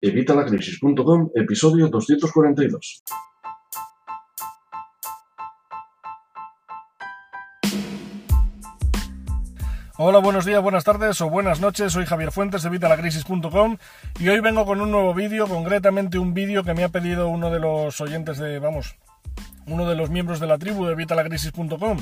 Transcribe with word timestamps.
Evitalacrisis.com, 0.00 1.30
episodio 1.34 1.88
242. 1.88 3.02
Hola, 9.96 10.20
buenos 10.20 10.44
días, 10.44 10.62
buenas 10.62 10.84
tardes 10.84 11.20
o 11.20 11.28
buenas 11.28 11.60
noches. 11.60 11.92
Soy 11.92 12.06
Javier 12.06 12.30
Fuentes 12.30 12.62
de 12.62 12.70
Vitalacrisis.com 12.70 13.76
y 14.20 14.28
hoy 14.28 14.38
vengo 14.38 14.64
con 14.64 14.80
un 14.80 14.92
nuevo 14.92 15.12
vídeo, 15.14 15.48
concretamente 15.48 16.20
un 16.20 16.32
vídeo 16.32 16.62
que 16.62 16.74
me 16.74 16.84
ha 16.84 16.90
pedido 16.90 17.26
uno 17.26 17.50
de 17.50 17.58
los 17.58 18.00
oyentes 18.00 18.38
de, 18.38 18.60
vamos, 18.60 18.94
uno 19.66 19.88
de 19.88 19.96
los 19.96 20.10
miembros 20.10 20.38
de 20.38 20.46
la 20.46 20.58
tribu 20.58 20.86
de 20.86 20.94
Vitalacrisis.com. 20.94 21.98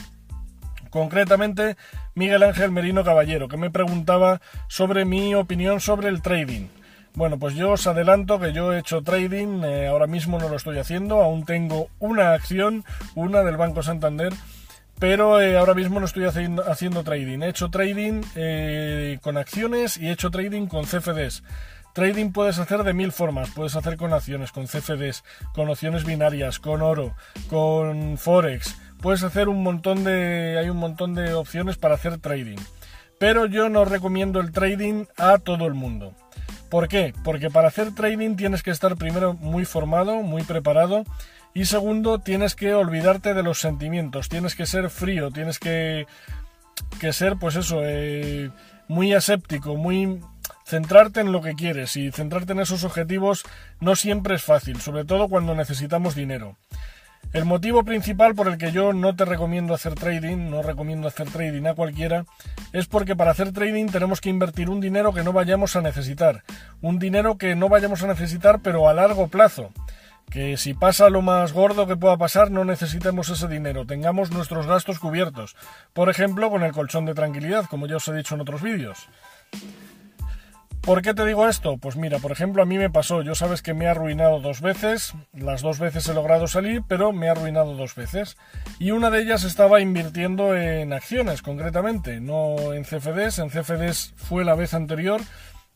Concretamente, 0.90 1.78
Miguel 2.14 2.42
Ángel 2.42 2.72
Merino 2.72 3.04
Caballero, 3.04 3.48
que 3.48 3.56
me 3.56 3.70
preguntaba 3.70 4.42
sobre 4.68 5.06
mi 5.06 5.34
opinión 5.34 5.80
sobre 5.80 6.10
el 6.10 6.20
trading. 6.20 6.68
Bueno, 7.16 7.38
pues 7.38 7.54
yo 7.54 7.70
os 7.70 7.86
adelanto 7.86 8.38
que 8.38 8.52
yo 8.52 8.74
he 8.74 8.78
hecho 8.78 9.02
trading, 9.02 9.64
eh, 9.64 9.86
ahora 9.88 10.06
mismo 10.06 10.38
no 10.38 10.50
lo 10.50 10.56
estoy 10.56 10.78
haciendo, 10.78 11.22
aún 11.22 11.46
tengo 11.46 11.88
una 11.98 12.34
acción, 12.34 12.84
una 13.14 13.42
del 13.42 13.56
Banco 13.56 13.82
Santander, 13.82 14.34
pero 14.98 15.41
eh, 15.41 15.56
ahora 15.56 15.72
mismo 15.72 15.98
no 15.98 16.05
estoy 16.05 16.24
haciendo, 16.24 17.02
trading. 17.05 17.41
He 17.41 17.48
hecho 17.48 17.70
trading 17.70 18.20
eh, 18.34 19.18
con 19.22 19.38
acciones 19.38 19.96
y 19.96 20.08
he 20.08 20.12
hecho 20.12 20.30
trading 20.30 20.66
con 20.66 20.84
CFDs. 20.84 21.42
Trading 21.94 22.32
puedes 22.32 22.58
hacer 22.58 22.84
de 22.84 22.92
mil 22.92 23.12
formas, 23.12 23.48
puedes 23.48 23.77
hacer 23.77 23.96
con 23.96 24.12
acciones, 24.12 24.52
con 24.52 24.66
CFDs, 24.66 25.24
con 25.55 25.70
opciones 25.70 26.05
binarias, 26.05 26.58
con 26.58 26.83
oro, 26.83 27.14
con 27.48 28.19
forex, 28.19 28.77
puedes 29.00 29.22
hacer 29.22 29.48
un 29.48 29.62
montón 29.62 30.05
de 30.05 30.58
hay 30.58 30.69
un 30.69 30.77
montón 30.77 31.14
de 31.14 31.33
opciones 31.33 31.78
para 31.78 31.94
hacer 31.94 32.19
trading. 32.19 32.58
Pero 33.19 33.46
yo 33.46 33.70
no 33.70 33.86
recomiendo 33.86 34.38
el 34.41 34.52
trading 34.52 35.06
a 35.16 35.38
todo 35.38 35.66
el 35.66 35.72
mundo. 35.72 36.12
¿Por 36.69 36.88
qué? 36.88 37.15
Porque 37.25 37.51
para 37.51 37.69
hacer 37.69 37.95
trading 37.95 38.37
tienes 38.37 38.62
que 38.62 38.70
estar 38.70 38.97
primero 38.97 39.34
muy 39.34 39.65
formado, 39.65 40.23
muy 40.23 40.43
preparado 40.43 41.05
y 41.55 41.66
segundo 41.66 42.19
tienes 42.19 42.55
que 42.55 42.75
olvidarte 42.75 43.34
de 43.34 43.42
los 43.42 43.61
sentimientos, 43.61 44.28
tienes 44.28 44.55
que 44.55 44.67
ser 44.67 44.91
frío, 44.91 45.31
tienes 45.31 45.58
que, 45.58 46.06
que 47.00 47.12
ser 47.12 47.36
pues 47.36 47.56
eso, 47.56 47.81
eh, 47.83 48.50
muy 48.89 49.14
aséptico, 49.14 49.77
muy 49.77 50.20
centrarte 50.67 51.20
en 51.20 51.33
lo 51.33 51.41
que 51.42 51.55
quieres 51.55 51.97
y 51.97 52.11
centrarte 52.11 52.53
en 52.53 52.61
esos 52.61 52.84
objetivos 52.84 53.45
no 53.80 53.95
siempre 53.95 54.34
es 54.34 54.42
fácil, 54.42 54.80
sobre 54.80 55.05
todo 55.05 55.28
cuando 55.28 55.55
necesitamos 55.55 56.14
dinero. 56.14 56.56
El 57.37 57.45
motivo 57.45 57.84
principal 57.84 58.34
por 58.34 58.48
el 58.48 58.56
que 58.56 58.73
yo 58.73 58.95
no 58.95 59.15
te 59.15 59.27
recomiendo 59.27 59.75
hacer 59.75 59.95
trading, 59.95 60.48
no 60.48 60.62
recomiendo 60.62 61.06
hacer 61.06 61.29
trading 61.29 61.67
a 61.67 61.75
cualquiera, 61.75 62.25
es 62.73 62.87
porque 62.87 63.15
para 63.15 63.33
hacer 63.33 63.53
trading 63.53 63.89
tenemos 63.89 64.23
que 64.23 64.31
invertir 64.31 64.70
un 64.70 64.81
dinero 64.81 65.12
que 65.12 65.23
no 65.23 65.34
vayamos 65.34 65.77
a 65.77 65.83
necesitar. 65.83 66.45
Un 66.81 66.98
dinero 66.98 67.37
que 67.37 67.55
no 67.55 67.69
vayamos 67.69 68.03
a 68.03 68.07
necesitar 68.07 68.61
pero 68.62 68.89
a 68.89 68.95
largo 68.95 69.29
plazo. 69.29 69.69
Que 70.31 70.57
si 70.57 70.73
pasa 70.73 71.11
lo 71.11 71.20
más 71.20 71.53
gordo 71.53 71.87
que 71.87 71.95
pueda 71.95 72.17
pasar 72.17 72.51
no 72.51 72.64
necesitemos 72.64 73.29
ese 73.29 73.48
dinero, 73.48 73.84
tengamos 73.84 74.31
nuestros 74.31 74.67
gastos 74.67 74.98
cubiertos. 74.98 75.57
Por 75.92 76.09
ejemplo, 76.09 76.48
con 76.48 76.62
el 76.62 76.73
colchón 76.73 77.05
de 77.05 77.12
tranquilidad, 77.12 77.67
como 77.67 77.87
ya 77.87 77.97
os 77.97 78.09
he 78.09 78.14
dicho 78.14 78.34
en 78.34 78.41
otros 78.41 78.62
vídeos. 78.62 79.11
¿Por 80.87 81.03
qué 81.03 81.15
te 81.15 81.27
digo 81.27 81.48
esto? 81.48 81.79
Pues 81.79 81.97
mira, 81.97 82.20
por 82.20 82.31
ejemplo, 82.31 82.62
a 82.62 82.65
mí 82.65 82.79
me 82.79 82.89
pasó, 82.89 83.20
yo 83.23 83.34
sabes 83.34 83.61
que 83.61 83.75
me 83.75 83.87
he 83.87 83.89
arruinado 83.89 84.39
dos 84.39 84.61
veces, 84.61 85.15
las 85.33 85.61
dos 85.61 85.81
veces 85.81 86.06
he 86.06 86.15
logrado 86.15 86.47
salir, 86.47 86.84
pero 86.87 87.12
me 87.12 87.27
he 87.27 87.29
arruinado 87.29 87.75
dos 87.75 87.97
veces. 87.97 88.37
Y 88.79 88.92
una 88.92 89.11
de 89.11 89.20
ellas 89.20 89.42
estaba 89.42 89.81
invirtiendo 89.81 90.57
en 90.57 90.92
acciones, 90.92 91.42
concretamente, 91.42 92.20
no 92.20 92.73
en 92.73 92.84
CFDs, 92.84 93.41
en 93.41 93.51
CFDs 93.51 94.14
fue 94.14 94.45
la 94.45 94.55
vez 94.55 94.75
anterior, 94.75 95.20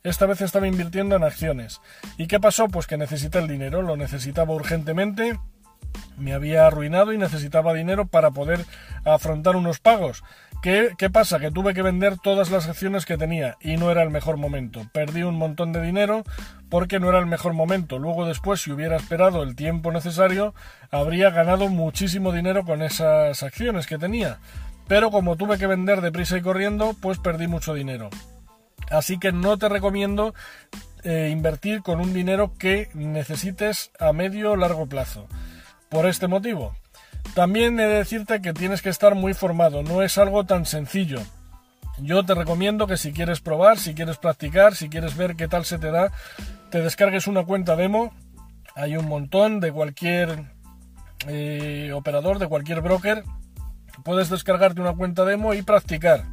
esta 0.05 0.27
vez 0.27 0.43
estaba 0.43 0.69
invirtiendo 0.69 1.17
en 1.17 1.25
acciones. 1.25 1.81
¿Y 2.17 2.29
qué 2.29 2.39
pasó? 2.39 2.69
Pues 2.69 2.87
que 2.87 2.97
necesité 2.97 3.41
el 3.41 3.49
dinero, 3.49 3.83
lo 3.83 3.97
necesitaba 3.97 4.55
urgentemente, 4.55 5.41
me 6.17 6.33
había 6.33 6.67
arruinado 6.67 7.13
y 7.13 7.19
necesitaba 7.19 7.75
dinero 7.75 8.07
para 8.07 8.31
poder 8.31 8.65
afrontar 9.05 9.57
unos 9.57 9.81
pagos. 9.81 10.23
¿Qué, 10.63 10.91
¿Qué, 10.99 11.09
pasa? 11.09 11.39
Que 11.39 11.51
tuve 11.51 11.73
que 11.73 11.81
vender 11.81 12.19
todas 12.19 12.51
las 12.51 12.69
acciones 12.69 13.07
que 13.07 13.17
tenía 13.17 13.57
y 13.63 13.79
no 13.79 13.91
era 13.91 14.03
el 14.03 14.11
mejor 14.11 14.37
momento. 14.37 14.83
Perdí 14.93 15.23
un 15.23 15.37
montón 15.37 15.73
de 15.73 15.81
dinero 15.81 16.23
porque 16.69 17.01
no 17.01 17.09
era 17.09 17.19
el 17.19 17.27
mejor 17.27 17.55
momento. 17.55 17.99
Luego 17.99 18.27
después, 18.27 18.61
si 18.61 18.71
hubiera 18.71 18.97
esperado 18.97 19.43
el 19.43 19.57
tiempo 19.57 19.91
necesario, 19.91 20.55
habría 20.91 21.31
ganado 21.31 21.69
muchísimo 21.69 22.31
dinero 22.31 22.65
con 22.65 22.83
esas 22.83 23.43
acciones 23.43 23.87
que 23.87 23.97
tenía. 23.97 24.39
Pero 24.87 25.11
como 25.11 25.37
tuve 25.37 25.57
que 25.57 25.67
vender 25.67 26.03
deprisa 26.03 26.37
y 26.37 26.43
corriendo, 26.43 26.95
pues 27.01 27.19
perdí 27.19 27.47
mucho 27.47 27.73
dinero. 27.73 28.11
Así 28.91 29.19
que 29.19 29.33
no 29.33 29.57
te 29.57 29.69
recomiendo 29.71 30.35
eh, 31.05 31.31
invertir 31.33 31.81
con 31.81 32.01
un 32.01 32.13
dinero 32.13 32.53
que 32.59 32.91
necesites 32.93 33.93
a 33.99 34.13
medio 34.13 34.53
o 34.53 34.57
largo 34.57 34.87
plazo 34.87 35.27
por 35.91 36.07
este 36.07 36.29
motivo. 36.29 36.75
También 37.35 37.79
he 37.79 37.87
de 37.87 37.97
decirte 37.97 38.41
que 38.41 38.53
tienes 38.53 38.81
que 38.81 38.89
estar 38.89 39.15
muy 39.15 39.35
formado, 39.35 39.83
no 39.83 40.03
es 40.03 40.17
algo 40.19 40.45
tan 40.45 40.65
sencillo. 40.65 41.21
Yo 41.99 42.25
te 42.25 42.35
recomiendo 42.35 42.87
que 42.87 42.97
si 42.97 43.13
quieres 43.13 43.41
probar, 43.41 43.79
si 43.79 43.95
quieres 43.95 44.17
practicar, 44.17 44.75
si 44.75 44.89
quieres 44.89 45.17
ver 45.17 45.37
qué 45.37 45.49
tal 45.49 45.65
se 45.65 45.79
te 45.79 45.91
da, 45.91 46.11
te 46.71 46.81
descargues 46.81 47.27
una 47.27 47.45
cuenta 47.45 47.77
demo. 47.77 48.15
Hay 48.75 48.97
un 48.97 49.07
montón 49.07 49.61
de 49.61 49.71
cualquier 49.71 50.45
eh, 51.27 51.93
operador, 51.95 52.39
de 52.39 52.49
cualquier 52.49 52.81
broker. 52.81 53.25
Puedes 54.03 54.31
descargarte 54.31 54.81
una 54.81 54.95
cuenta 54.95 55.25
demo 55.25 55.53
y 55.53 55.63
practicar. 55.63 56.25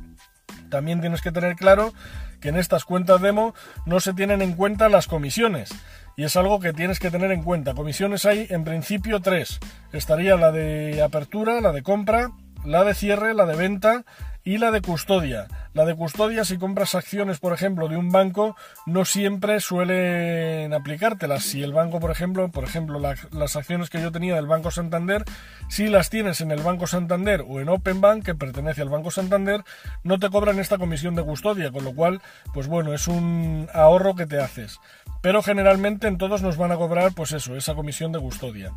También 0.69 1.01
tienes 1.01 1.21
que 1.21 1.31
tener 1.31 1.55
claro 1.55 1.93
que 2.39 2.49
en 2.49 2.57
estas 2.57 2.85
cuentas 2.85 3.21
demo 3.21 3.53
no 3.85 3.99
se 3.99 4.13
tienen 4.13 4.41
en 4.41 4.53
cuenta 4.53 4.89
las 4.89 5.07
comisiones. 5.07 5.71
Y 6.19 6.23
es 6.23 6.35
algo 6.35 6.59
que 6.59 6.73
tienes 6.73 6.99
que 6.99 7.11
tener 7.11 7.31
en 7.31 7.43
cuenta. 7.43 7.75
Comisiones 7.75 8.25
hay 8.25 8.47
en 8.49 8.63
principio 8.63 9.19
tres. 9.21 9.59
Estaría 9.93 10.35
la 10.35 10.51
de 10.51 11.03
apertura, 11.03 11.61
la 11.61 11.71
de 11.71 11.83
compra, 11.83 12.31
la 12.65 12.83
de 12.83 12.95
cierre, 12.95 13.35
la 13.35 13.45
de 13.45 13.55
venta 13.55 14.03
y 14.47 14.59
la 14.59 14.71
de 14.71 14.79
custodia. 14.79 15.49
La 15.73 15.83
de 15.83 15.93
custodia, 15.93 16.45
si 16.45 16.57
compras 16.57 16.95
acciones, 16.95 17.37
por 17.37 17.51
ejemplo, 17.51 17.89
de 17.89 17.97
un 17.97 18.13
banco, 18.13 18.55
no 18.85 19.03
siempre 19.03 19.59
suelen 19.59 20.73
aplicártelas. 20.73 21.43
Si 21.43 21.61
el 21.61 21.73
banco, 21.73 21.99
por 21.99 22.11
ejemplo, 22.11 22.49
por 22.49 22.63
ejemplo, 22.63 22.97
las 22.97 23.55
acciones 23.57 23.89
que 23.89 24.01
yo 24.01 24.09
tenía 24.13 24.35
del 24.35 24.47
Banco 24.47 24.71
Santander, 24.71 25.25
si 25.67 25.89
las 25.89 26.09
tienes 26.09 26.39
en 26.39 26.51
el 26.51 26.61
Banco 26.61 26.87
Santander 26.87 27.43
o 27.45 27.59
en 27.59 27.67
Open 27.67 27.99
Bank, 27.99 28.23
que 28.23 28.35
pertenece 28.35 28.81
al 28.81 28.87
Banco 28.87 29.11
Santander, 29.11 29.65
no 30.03 30.17
te 30.17 30.29
cobran 30.29 30.59
esta 30.59 30.77
comisión 30.77 31.13
de 31.15 31.23
custodia, 31.23 31.69
con 31.69 31.83
lo 31.83 31.93
cual, 31.93 32.21
pues 32.53 32.67
bueno, 32.67 32.93
es 32.93 33.09
un 33.09 33.67
ahorro 33.73 34.15
que 34.15 34.27
te 34.27 34.39
haces. 34.39 34.79
Pero 35.21 35.43
generalmente 35.43 36.07
en 36.07 36.17
todos 36.17 36.41
nos 36.41 36.55
van 36.55 36.71
a 36.71 36.77
cobrar, 36.77 37.11
pues 37.13 37.33
eso, 37.33 37.57
esa 37.57 37.75
comisión 37.75 38.13
de 38.13 38.19
custodia. 38.19 38.71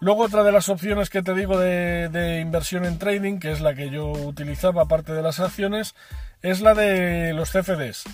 Luego 0.00 0.24
otra 0.24 0.44
de 0.44 0.52
las 0.52 0.68
opciones 0.68 1.10
que 1.10 1.22
te 1.22 1.34
digo 1.34 1.58
de, 1.58 2.38
inversión 2.40 2.84
en 2.84 2.98
trading, 2.98 3.40
que 3.40 3.50
es 3.50 3.60
la 3.60 3.74
que 3.74 3.90
yo 3.90 4.06
utilizaba 4.12 4.82
aparte 4.82 5.12
de 5.12 5.22
las 5.22 5.40
acciones, 5.40 5.96
es 6.40 6.60
la 6.60 6.74
de 6.74 7.32
los 7.34 7.50
CFDs. 7.50 8.04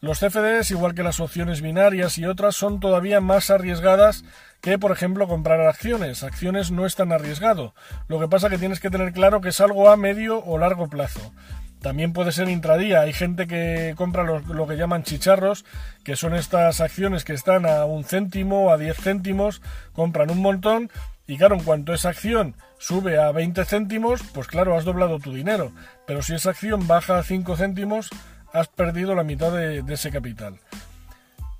Los 0.00 0.20
CFDs, 0.20 0.70
igual 0.70 0.94
que 0.94 1.02
las 1.02 1.18
opciones 1.18 1.60
binarias 1.60 2.18
y 2.18 2.26
otras, 2.26 2.54
son 2.54 2.78
todavía 2.78 3.20
más 3.20 3.50
arriesgadas 3.50 4.24
que, 4.60 4.78
por 4.78 4.92
ejemplo, 4.92 5.26
comprar 5.26 5.60
acciones. 5.62 6.22
Acciones 6.22 6.70
no 6.70 6.86
es 6.86 6.94
tan 6.94 7.10
arriesgado. 7.10 7.74
Lo 8.06 8.20
que 8.20 8.28
pasa 8.28 8.48
que 8.50 8.58
tienes 8.58 8.80
que 8.80 8.90
tener 8.90 9.12
claro 9.12 9.40
que 9.40 9.48
es 9.48 9.60
algo 9.60 9.90
a 9.90 9.96
medio 9.96 10.38
o 10.44 10.58
largo 10.58 10.88
plazo. 10.88 11.32
También 11.80 12.14
puede 12.14 12.32
ser 12.32 12.48
intradía. 12.48 13.02
Hay 13.02 13.12
gente 13.12 13.46
que 13.46 13.92
compra 13.96 14.24
lo, 14.24 14.66
que 14.66 14.76
llaman 14.76 15.02
chicharros, 15.02 15.66
que 16.02 16.16
son 16.16 16.34
estas 16.34 16.80
acciones 16.80 17.24
que 17.24 17.34
están 17.34 17.66
a 17.66 17.84
un 17.84 18.04
céntimo, 18.04 18.70
a 18.70 18.78
10 18.78 18.96
céntimos, 18.96 19.60
compran 19.92 20.30
un 20.30 20.40
montón 20.40 20.90
y 21.26 21.38
claro, 21.38 21.56
en 21.56 21.62
cuanto 21.62 21.94
esa 21.94 22.10
acción 22.10 22.54
sube 22.78 23.18
a 23.18 23.32
20 23.32 23.64
céntimos, 23.64 24.22
pues 24.34 24.46
claro, 24.46 24.76
has 24.76 24.84
doblado 24.84 25.18
tu 25.18 25.32
dinero. 25.32 25.72
Pero 26.06 26.22
si 26.22 26.34
esa 26.34 26.50
acción 26.50 26.86
baja 26.86 27.18
a 27.18 27.22
5 27.22 27.56
céntimos, 27.56 28.10
has 28.52 28.68
perdido 28.68 29.14
la 29.14 29.24
mitad 29.24 29.52
de, 29.52 29.82
de 29.82 29.94
ese 29.94 30.10
capital. 30.10 30.58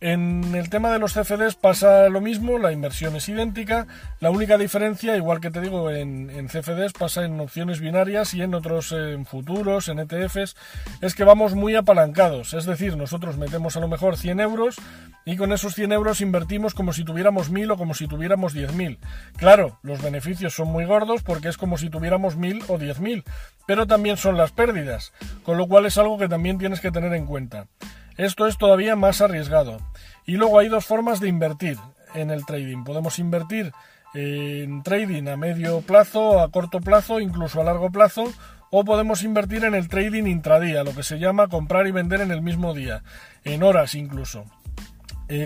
En 0.06 0.54
el 0.54 0.68
tema 0.68 0.92
de 0.92 0.98
los 0.98 1.14
CFDs 1.14 1.54
pasa 1.54 2.10
lo 2.10 2.20
mismo, 2.20 2.58
la 2.58 2.72
inversión 2.72 3.16
es 3.16 3.26
idéntica, 3.30 3.86
la 4.20 4.30
única 4.30 4.58
diferencia, 4.58 5.16
igual 5.16 5.40
que 5.40 5.50
te 5.50 5.62
digo 5.62 5.90
en, 5.90 6.28
CFDs, 6.46 6.92
pasa 6.92 7.24
en 7.24 7.40
opciones 7.40 7.80
binarias 7.80 8.34
y 8.34 8.42
en 8.42 8.52
otros 8.52 8.92
en 8.92 9.24
futuros, 9.24 9.88
en 9.88 10.00
ETFs, 10.00 10.56
es 11.00 11.14
que 11.14 11.24
vamos 11.24 11.54
muy 11.54 11.74
apalancados, 11.74 12.52
es 12.52 12.66
decir, 12.66 12.98
nosotros 12.98 13.38
metemos 13.38 13.78
a 13.78 13.80
lo 13.80 13.88
mejor 13.88 14.18
100 14.18 14.40
euros 14.40 14.76
y 15.24 15.38
con 15.38 15.54
esos 15.54 15.74
100 15.74 15.92
euros 15.92 16.20
invertimos 16.20 16.74
como 16.74 16.92
si 16.92 17.02
tuviéramos 17.02 17.48
1000 17.48 17.70
o 17.70 17.76
como 17.78 17.94
si 17.94 18.06
tuviéramos 18.06 18.54
10.000. 18.54 18.98
Claro, 19.38 19.78
los 19.80 20.02
beneficios 20.02 20.52
son 20.52 20.68
muy 20.68 20.84
gordos 20.84 21.22
porque 21.22 21.48
es 21.48 21.56
como 21.56 21.78
si 21.78 21.88
tuviéramos 21.88 22.36
1000 22.36 22.64
o 22.68 22.78
10.000, 22.78 23.24
pero 23.66 23.86
también 23.86 24.18
son 24.18 24.36
las 24.36 24.52
pérdidas, 24.52 25.14
con 25.44 25.56
lo 25.56 25.66
cual 25.66 25.86
es 25.86 25.96
algo 25.96 26.18
que 26.18 26.28
también 26.28 26.58
tienes 26.58 26.80
que 26.80 26.90
tener 26.90 27.14
en 27.14 27.24
cuenta. 27.24 27.68
Esto 28.16 28.46
es 28.46 28.58
todavía 28.58 28.96
más 28.96 29.20
arriesgado. 29.20 29.78
Y 30.26 30.36
luego 30.36 30.58
hay 30.58 30.68
dos 30.68 30.86
formas 30.86 31.20
de 31.20 31.28
invertir 31.28 31.78
en 32.14 32.30
el 32.30 32.46
trading. 32.46 32.84
Podemos 32.84 33.18
invertir 33.18 33.72
en 34.14 34.82
trading 34.82 35.28
a 35.28 35.36
medio 35.36 35.80
plazo, 35.80 36.40
a 36.40 36.50
corto 36.50 36.80
plazo, 36.80 37.20
incluso 37.20 37.60
a 37.60 37.64
largo 37.64 37.90
plazo, 37.90 38.32
o 38.70 38.84
podemos 38.84 39.22
invertir 39.22 39.64
en 39.64 39.74
el 39.74 39.88
trading 39.88 40.24
intradía, 40.26 40.84
lo 40.84 40.94
que 40.94 41.02
se 41.02 41.18
llama 41.18 41.48
comprar 41.48 41.86
y 41.86 41.92
vender 41.92 42.20
en 42.20 42.30
el 42.30 42.42
mismo 42.42 42.74
día, 42.74 43.02
en 43.44 43.62
horas 43.62 43.94
incluso. 43.94 44.44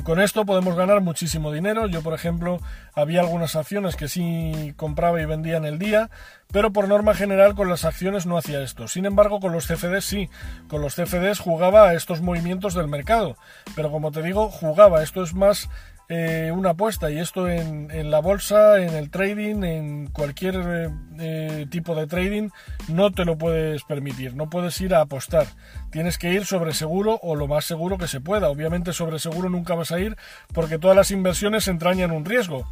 Con 0.02 0.20
esto 0.20 0.44
podemos 0.44 0.75
ganar 0.75 1.00
muchísimo 1.00 1.52
dinero. 1.52 1.86
Yo, 1.86 2.02
por 2.02 2.12
ejemplo, 2.12 2.58
había 2.94 3.20
algunas 3.20 3.54
acciones 3.54 3.94
que 3.94 4.08
sí 4.08 4.75
compraba 4.76 5.22
y 5.22 5.25
vendía 5.25 5.56
en 5.56 5.64
el 5.64 5.78
día, 5.78 6.10
pero 6.52 6.72
por 6.72 6.88
norma 6.88 7.14
general 7.14 7.54
con 7.54 7.69
las 7.69 7.84
acciones 7.84 8.26
no 8.26 8.36
hacía 8.36 8.60
esto. 8.60 8.88
Sin 8.88 9.06
embargo, 9.06 9.38
con 9.38 9.52
los 9.52 9.69
CFDs 9.69 10.04
sí. 10.04 10.30
Con 10.69 10.82
los 10.82 10.96
CFDs 10.96 11.38
jugaba 11.38 11.88
a 11.88 11.94
estos 11.94 12.20
movimientos 12.22 12.75
del 12.75 12.88
mercado. 12.88 13.36
Pero 13.76 13.92
como 13.92 14.10
te 14.10 14.22
digo, 14.22 14.48
jugaba. 14.48 15.02
Esto 15.04 15.22
es 15.22 15.34
más 15.34 15.69
eh, 16.10 16.50
una 16.55 16.70
apuesta 16.70 17.10
y 17.10 17.19
esto 17.19 17.49
en, 17.49 18.10
la 18.10 18.20
bolsa, 18.20 18.78
en 18.81 18.94
el 18.94 19.10
trading, 19.10 19.62
en 19.62 20.06
cualquier 20.06 20.55
eh, 20.56 20.90
eh, 21.19 21.66
tipo 21.69 21.94
de 21.94 22.06
trading 22.06 22.49
no 22.88 23.12
te 23.12 23.26
lo 23.26 23.37
puedes 23.37 23.84
permitir, 23.84 24.34
no 24.34 24.49
puedes 24.49 24.81
ir 24.81 24.94
a 24.94 25.02
apostar, 25.02 25.46
tienes 25.90 26.16
que 26.16 26.32
ir 26.32 26.46
sobre 26.46 26.72
seguro 26.72 27.20
o 27.22 27.37
lo 27.37 27.46
más 27.46 27.66
seguro 27.66 27.99
que 27.99 28.08
se 28.08 28.22
pueda, 28.22 28.49
obviamente 28.49 28.94
sobre 28.94 29.19
seguro 29.19 29.50
nunca 29.50 29.75
vas 29.75 29.93
a 29.93 30.00
ir 30.00 30.16
porque 30.55 30.78
todas 30.78 30.96
las 30.96 31.10
inversiones 31.10 31.69
entrañan 31.69 32.11
un 32.11 32.25
riesgo, 32.25 32.66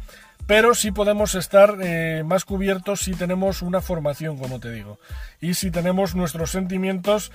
pero 0.47 0.73
sí 0.73 0.91
podemos 0.91 1.35
estar 1.35 1.77
eh, 1.81 2.23
más 2.25 2.45
cubiertos 2.45 3.01
si 3.01 3.13
tenemos 3.13 3.61
una 3.61 3.81
formación, 3.81 4.37
como 4.37 4.59
te 4.59 4.71
digo, 4.71 4.97
y 5.41 5.53
si 5.53 5.71
tenemos 5.71 6.15
nuestros 6.15 6.51
sentimientos 6.51 7.31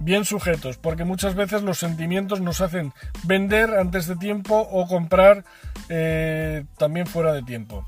bien 0.00 0.24
sujetos, 0.24 0.76
porque 0.76 1.04
muchas 1.04 1.36
veces 1.36 1.62
los 1.62 1.78
sentimientos 1.78 2.40
nos 2.40 2.60
hacen 2.60 2.92
vender 3.22 3.70
antes 3.70 4.08
de 4.08 4.16
tiempo 4.16 4.58
o 4.58 4.86
comprar 4.88 5.44
eh, 5.88 6.64
también 6.76 7.06
fuera 7.06 7.32
de 7.32 7.42
tiempo. 7.42 7.86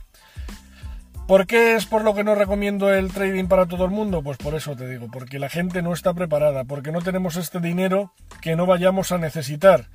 ¿Por 1.26 1.46
qué 1.46 1.74
es 1.74 1.84
por 1.84 2.04
lo 2.04 2.14
que 2.14 2.24
no 2.24 2.34
recomiendo 2.34 2.90
el 2.90 3.12
trading 3.12 3.48
para 3.48 3.66
todo 3.66 3.84
el 3.84 3.90
mundo? 3.90 4.22
Pues 4.22 4.38
por 4.38 4.54
eso 4.54 4.74
te 4.76 4.88
digo, 4.88 5.08
porque 5.12 5.38
la 5.38 5.50
gente 5.50 5.82
no 5.82 5.92
está 5.92 6.14
preparada, 6.14 6.64
porque 6.64 6.92
no 6.92 7.02
tenemos 7.02 7.36
este 7.36 7.60
dinero 7.60 8.14
que 8.40 8.56
no 8.56 8.64
vayamos 8.64 9.12
a 9.12 9.18
necesitar 9.18 9.88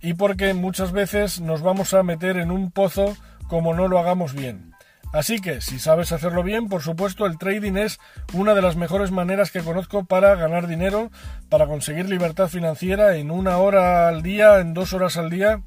y 0.00 0.14
porque 0.14 0.54
muchas 0.54 0.90
veces 0.90 1.40
nos 1.40 1.62
vamos 1.62 1.94
a 1.94 2.02
meter 2.02 2.36
en 2.36 2.50
un 2.50 2.72
pozo 2.72 3.16
como 3.52 3.74
no 3.74 3.86
lo 3.86 3.98
hagamos 3.98 4.32
bien. 4.32 4.72
Así 5.12 5.38
que, 5.38 5.60
si 5.60 5.78
sabes 5.78 6.10
hacerlo 6.10 6.42
bien, 6.42 6.70
por 6.70 6.80
supuesto, 6.80 7.26
el 7.26 7.36
trading 7.36 7.76
es 7.76 8.00
una 8.32 8.54
de 8.54 8.62
las 8.62 8.76
mejores 8.76 9.10
maneras 9.10 9.50
que 9.50 9.60
conozco 9.60 10.06
para 10.06 10.34
ganar 10.36 10.66
dinero, 10.66 11.10
para 11.50 11.66
conseguir 11.66 12.08
libertad 12.08 12.48
financiera 12.48 13.14
en 13.18 13.30
una 13.30 13.58
hora 13.58 14.08
al 14.08 14.22
día, 14.22 14.58
en 14.60 14.72
dos 14.72 14.94
horas 14.94 15.18
al 15.18 15.28
día. 15.28 15.60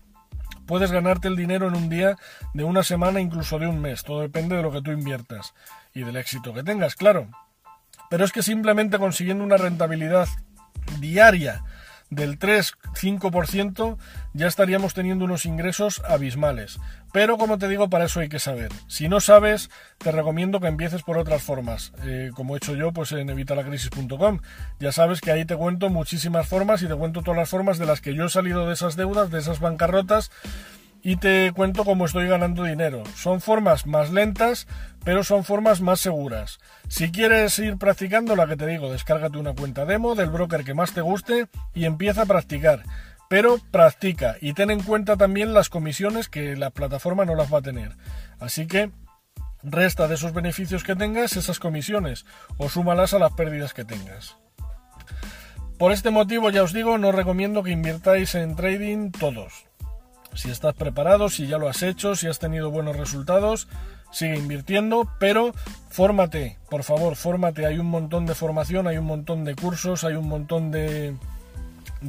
Puedes 0.66 0.92
ganarte 0.92 1.28
el 1.28 1.36
dinero 1.36 1.68
en 1.68 1.76
un 1.76 1.88
día, 1.88 2.16
de 2.56 2.64
una 2.64 2.82
semana, 2.82 3.22
incluso 3.22 3.60
de 3.60 3.68
un 3.68 3.80
mes. 3.80 4.04
Todo 4.04 4.22
depende 4.22 4.56
de 4.56 4.64
lo 4.64 4.72
que 4.72 4.82
tú 4.82 4.90
inviertas 4.90 5.54
y 5.94 6.02
del 6.02 6.18
éxito 6.18 6.56
que 6.56 6.64
tengas, 6.64 6.96
claro. 6.96 7.28
Pero 8.10 8.26
es 8.26 8.32
que 8.32 8.42
simplemente 8.42 8.98
consiguiendo 8.98 9.44
una 9.44 9.58
rentabilidad 9.58 10.28
diaria 11.00 11.64
del 12.16 12.40
3-5% 12.40 13.98
ya 14.34 14.48
estaríamos 14.48 14.94
teniendo 14.94 15.26
unos 15.26 15.46
ingresos 15.46 16.02
abismales. 16.08 16.80
Pero 17.14 17.38
como 17.38 17.58
te 17.58 17.68
digo, 17.68 17.90
para 17.90 18.06
eso 18.06 18.20
hay 18.20 18.30
que 18.30 18.40
saber. 18.40 18.72
Si 18.88 19.08
no 19.08 19.20
sabes, 19.20 19.70
te 20.00 20.12
recomiendo 20.12 20.60
que 20.60 20.68
empieces 20.68 21.04
por 21.04 21.18
otras 21.18 21.44
formas, 21.44 21.94
eh, 22.04 22.32
como 22.36 22.56
he 22.56 22.58
hecho 22.58 22.76
yo 22.76 22.92
pues 22.92 23.12
en 23.12 23.30
evitalacrisis.com. 23.30 24.40
Ya 24.80 24.92
sabes 24.92 25.22
que 25.22 25.32
ahí 25.32 25.46
te 25.46 25.56
cuento 25.56 25.90
muchísimas 25.90 26.48
formas 26.48 26.82
y 26.82 26.88
te 26.88 26.96
cuento 26.96 27.22
todas 27.22 27.38
las 27.38 27.50
formas 27.50 27.78
de 27.78 27.86
las 27.86 28.02
que 28.02 28.14
yo 28.14 28.26
he 28.26 28.30
salido 28.30 28.68
de 28.68 28.74
esas 28.74 28.96
deudas, 28.96 29.32
de 29.32 29.40
esas 29.40 29.60
bancarrotas 29.60 30.32
y 31.06 31.18
te 31.18 31.52
cuento 31.54 31.86
cómo 31.86 32.06
estoy 32.06 32.28
ganando 32.28 32.64
dinero. 32.64 33.04
Son 33.16 33.40
formas 33.40 33.86
más 33.86 34.10
lentas, 34.10 34.66
pero 35.04 35.24
son 35.24 35.44
formas 35.44 35.80
más 35.80 36.00
seguras. 36.00 36.58
Si 36.88 37.12
quieres 37.12 37.60
ir 37.60 37.78
practicando, 37.78 38.36
la 38.36 38.48
que 38.48 38.58
te 38.58 38.66
digo, 38.66 38.92
descárgate 38.92 39.38
una 39.38 39.54
cuenta 39.54 39.86
demo 39.86 40.16
del 40.16 40.32
broker 40.32 40.64
que 40.64 40.74
más 40.74 40.94
te 40.94 41.02
guste 41.02 41.46
y 41.76 41.86
empieza 41.86 42.24
a 42.24 42.26
practicar. 42.26 42.82
Pero 43.30 43.60
practica 43.70 44.38
y 44.42 44.54
ten 44.54 44.72
en 44.72 44.82
cuenta 44.82 45.16
también 45.16 45.54
las 45.54 45.70
comisiones 45.70 46.28
que 46.28 46.56
la 46.56 46.72
plataforma 46.72 47.24
no 47.24 47.36
las 47.36 47.54
va 47.54 47.60
a 47.60 47.62
tener. 47.62 47.92
Así 48.40 48.66
que 48.66 48.90
resta 49.62 50.08
de 50.08 50.16
esos 50.16 50.34
beneficios 50.34 50.84
que 50.84 50.96
tengas 50.96 51.38
esas 51.38 51.60
comisiones 51.60 52.26
o 52.58 52.68
súmalas 52.68 53.14
a 53.14 53.20
las 53.20 53.34
pérdidas 53.34 53.76
que 53.76 53.86
tengas. 53.86 54.38
Por 55.78 55.92
este 55.92 56.10
motivo, 56.10 56.50
ya 56.50 56.64
os 56.64 56.74
digo, 56.74 56.98
no 56.98 57.12
recomiendo 57.12 57.62
que 57.62 57.70
inviertáis 57.70 58.34
en 58.34 58.56
trading 58.56 59.12
todos 59.12 59.65
si 60.36 60.50
estás 60.52 60.74
preparado, 60.76 61.30
si 61.30 61.48
ya 61.48 61.58
lo 61.58 61.68
has 61.68 61.84
hecho, 61.84 62.16
si 62.16 62.28
has 62.28 62.40
tenido 62.40 62.72
buenos 62.72 62.96
resultados, 62.96 63.68
sigue 64.12 64.38
invirtiendo, 64.38 65.10
pero 65.20 65.54
fórmate, 65.90 66.58
por 66.70 66.84
favor, 66.84 67.16
fórmate. 67.16 67.66
Hay 67.66 67.80
un 67.80 67.88
montón 67.88 68.26
de 68.26 68.36
formación, 68.36 68.88
hay 68.88 68.98
un 68.98 69.06
montón 69.06 69.44
de 69.44 69.56
cursos, 69.56 70.04
hay 70.04 70.16
un 70.16 70.28
montón 70.28 70.72
de, 70.72 71.16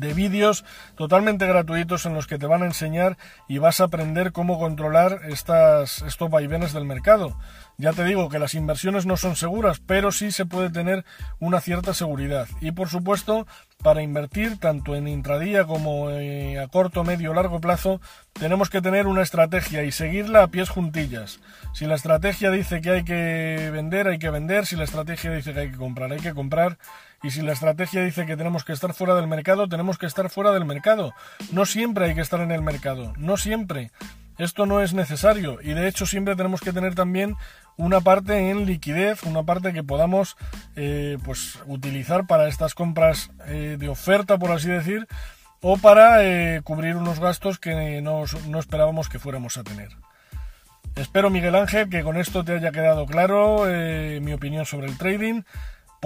de 0.00 0.14
vídeos 0.14 0.64
totalmente 0.96 1.46
gratuitos 1.46 2.06
en 2.06 2.14
los 2.14 2.26
que 2.26 2.38
te 2.38 2.46
van 2.46 2.62
a 2.62 2.66
enseñar 2.66 3.16
y 3.48 3.58
vas 3.58 3.81
a 3.81 3.84
aprender 3.84 4.32
cómo 4.32 4.58
controlar 4.58 5.20
estas, 5.28 6.02
estos 6.02 6.31
vaivenes 6.31 6.72
del 6.72 6.84
mercado. 6.84 7.37
Ya 7.78 7.93
te 7.93 8.04
digo 8.04 8.31
que 8.31 8.38
las 8.38 8.54
inversiones 8.54 9.04
no 9.04 9.19
son 9.19 9.37
seguras, 9.37 9.81
pero 9.81 10.10
sí 10.10 10.32
se 10.32 10.46
puede 10.46 10.70
tener 10.70 11.04
una 11.40 11.60
cierta 11.60 11.93
seguridad. 11.93 12.48
Y 12.62 12.70
por 12.70 12.88
supuesto, 12.88 13.46
para 13.82 14.02
invertir 14.02 14.58
tanto 14.58 14.96
en 14.96 15.08
intradía 15.08 15.64
como 15.64 16.10
eh, 16.10 16.58
a 16.58 16.69
corto, 16.69 17.04
medio 17.04 17.34
largo 17.34 17.60
plazo, 17.60 18.00
tenemos 18.32 18.70
que 18.70 18.81
tener 18.81 19.06
una 19.06 19.22
estrategia 19.22 19.84
y 19.84 19.92
seguirla 19.92 20.42
a 20.42 20.49
pies 20.49 20.70
juntillas. 20.70 21.40
Si 21.75 21.84
la 21.84 21.94
estrategia 21.94 22.50
dice 22.50 22.81
que 22.81 22.90
hay 22.90 23.04
que 23.04 23.70
vender, 23.72 24.08
hay 24.08 24.19
que 24.19 24.31
vender. 24.31 24.64
Si 24.64 24.76
la 24.76 24.84
estrategia 24.84 25.31
dice 25.31 25.52
que 25.52 25.60
hay 25.60 25.70
que 25.70 25.76
comprar, 25.76 26.12
hay 26.12 26.20
que 26.20 26.32
comprar. 26.32 26.78
Y 27.26 27.31
si 27.31 27.43
la 27.43 27.55
estrategia 27.55 28.05
dice 28.05 28.25
que 28.25 28.37
tenemos 28.37 28.62
que 28.62 28.73
estar 28.73 28.94
fuera 28.94 29.17
del 29.17 29.26
mercado, 29.26 29.69
tenemos 29.69 29.99
que 29.99 30.06
estar 30.06 30.31
fuera 30.31 30.52
del 30.52 30.64
mercado. 30.64 31.12
No 31.50 31.67
siempre 31.67 32.05
hay 32.05 32.14
que 32.14 32.20
estar 32.20 32.38
en 32.38 32.52
el 32.52 32.62
mercado, 32.62 33.14
no 33.17 33.37
siempre. 33.37 33.90
Esto 34.38 34.64
no 34.64 34.81
es 34.81 34.94
necesario 34.94 35.58
y 35.61 35.75
de 35.75 35.88
hecho 35.88 36.06
siempre 36.06 36.37
tenemos 36.37 36.61
que 36.61 36.73
tener 36.73 36.94
también 36.94 37.34
una 37.76 38.00
parte 38.00 38.49
en 38.49 38.64
liquidez, 38.64 39.25
una 39.25 39.43
parte 39.43 39.73
que 39.73 39.82
podamos 39.82 40.37
eh, 40.76 41.19
pues 41.25 41.58
utilizar 41.67 42.28
para 42.28 42.46
estas 42.46 42.75
compras 42.75 43.32
eh, 43.46 43.76
de 43.76 43.88
oferta, 43.88 44.38
por 44.38 44.52
así 44.52 44.69
decir, 44.69 45.08
o 45.61 45.78
para 45.78 46.23
eh, 46.23 46.61
cubrir 46.62 46.94
unos 46.94 47.19
gastos 47.19 47.58
que 47.58 48.00
no, 48.02 48.23
no 48.46 48.61
esperábamos 48.61 49.08
que 49.08 49.19
fuéramos 49.19 49.56
a 49.56 49.64
tener. 49.64 49.88
Espero, 50.94 51.28
Miguel 51.28 51.56
Ángel, 51.56 51.90
que 51.90 52.05
con 52.05 52.19
esto 52.19 52.44
te 52.44 52.52
haya 52.52 52.70
quedado 52.70 53.05
claro 53.05 53.64
mi 54.20 54.32
opinión 54.32 54.64
sobre 54.64 54.87
el 54.87 54.96
trading, 54.96 55.43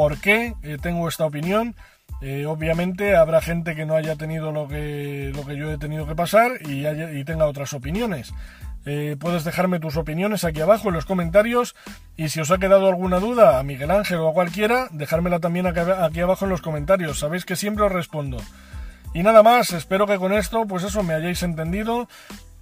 por 0.01 0.19
qué 0.19 0.55
tengo 0.81 1.11
esta 1.11 1.27
opinión 1.27 1.75
eh, 2.23 2.47
obviamente 2.47 3.17
habrá 3.17 3.43
gente 3.43 3.75
que 3.75 3.85
no 3.85 3.97
haya 3.97 4.17
tenido 4.17 4.51
lo 4.51 4.67
que, 4.67 5.31
yo 5.57 5.71
he 5.71 5.77
tenido 5.77 6.07
que 6.07 6.15
pasar 6.15 6.53
y, 6.67 7.25
tenga 7.25 7.45
otras 7.45 7.75
opiniones. 7.75 8.33
Eh, 8.87 9.17
puedes 9.21 9.45
dejarme 9.45 9.79
tus 9.79 9.99
opiniones 9.99 10.45
aquí 10.45 10.63
abajo 10.63 10.89
en 10.89 10.95
los 10.95 11.05
comentarios 11.05 11.77
y 12.17 12.31
si 12.31 12.41
os 12.41 12.51
ha 12.51 12.57
quedado 12.57 12.89
alguna 12.89 13.21
duda 13.21 13.59
a 13.59 13.63
Miguel 13.63 13.91
Ángel 13.91 14.21
o 14.21 14.29
a 14.29 14.33
cualquiera, 14.33 14.89
dejármela 14.91 15.39
también 15.39 15.67
aquí, 15.67 16.21
abajo 16.21 16.47
en 16.47 16.51
los 16.51 16.63
comentarios. 16.63 17.19
Sabéis 17.19 17.45
que 17.45 17.57
siempre 17.57 17.85
os 17.85 17.93
respondo. 17.93 18.39
Y 19.13 19.23
nada 19.23 19.43
más, 19.43 19.73
espero 19.73 20.07
que 20.07 20.17
con 20.17 20.33
esto, 20.33 20.67
pues 20.67 20.83
eso, 20.83 21.03
me 21.03 21.13
hayáis 21.13 21.43
entendido, 21.43 22.09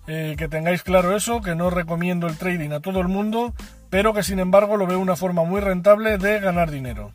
eh, 0.08 0.34
que 0.36 0.48
tengáis 0.48 0.82
claro 0.82 1.14
eso, 1.14 1.40
que 1.40 1.54
no 1.54 1.70
recomiendo 1.70 2.26
el 2.26 2.36
trading 2.36 2.70
a 2.70 2.80
todo 2.80 3.00
el 3.00 3.06
mundo, 3.08 3.54
pero 3.90 4.12
que 4.12 4.24
sin 4.24 4.40
embargo 4.40 4.76
lo 4.76 4.88
veo 4.88 4.98
una 4.98 5.14
forma 5.14 5.44
muy 5.44 5.60
rentable 5.60 6.18
de 6.18 6.40
ganar 6.40 6.70
dinero. 6.70 7.12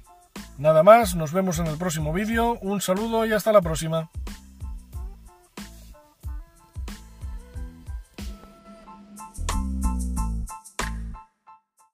Nada 0.58 0.84
más, 0.84 1.16
nos 1.16 1.34
vemos 1.34 1.60
en 1.60 1.68
el 1.68 1.78
próximo 1.78 2.14
vídeo, 2.14 2.58
un 2.62 2.80
saludo 2.80 3.26
y 3.26 3.34
hasta 3.34 3.52
la 3.52 3.62
próxima. 3.62 4.10